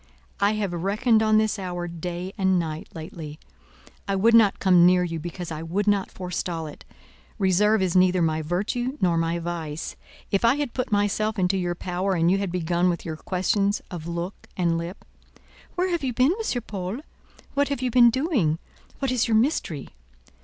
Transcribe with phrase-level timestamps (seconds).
[0.39, 3.37] I have reckoned on this hour day and night lately.
[4.07, 6.83] I would not come near you, because I would not forestall it.
[7.37, 9.95] Reserve is neither my virtue nor my vice.
[10.31, 13.79] If I had put myself into your power, and you had begun with your questions
[13.91, 16.61] of look and lip—Where have you been, M.
[16.63, 17.01] Paul?
[17.53, 18.57] What have you been doing?
[18.97, 19.89] What is your mystery?